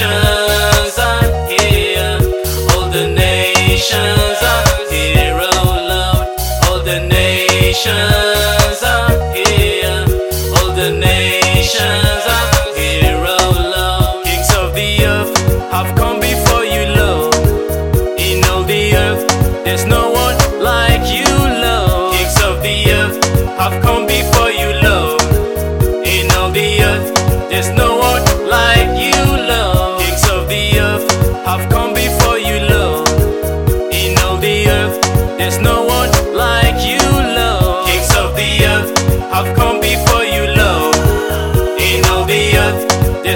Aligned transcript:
emotion. 0.00 0.27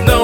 No 0.00 0.23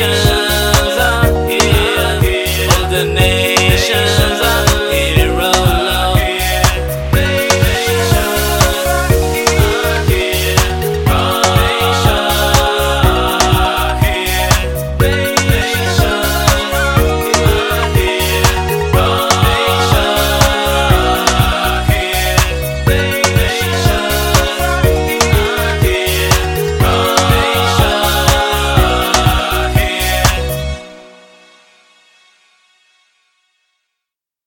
Nation. 0.00 0.37